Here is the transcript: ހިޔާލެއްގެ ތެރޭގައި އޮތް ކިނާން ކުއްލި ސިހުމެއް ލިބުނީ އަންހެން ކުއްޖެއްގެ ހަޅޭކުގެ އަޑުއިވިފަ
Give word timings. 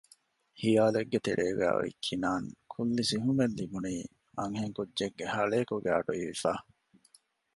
ހިޔާލެއްގެ 0.61 1.19
ތެރޭގައި 1.25 1.75
އޮތް 1.77 1.99
ކިނާން 2.05 2.47
ކުއްލި 2.71 3.03
ސިހުމެއް 3.09 3.55
ލިބުނީ 3.59 3.95
އަންހެން 4.37 4.75
ކުއްޖެއްގެ 4.77 5.25
ހަޅޭކުގެ 5.33 5.89
އަޑުއިވިފަ 5.95 6.51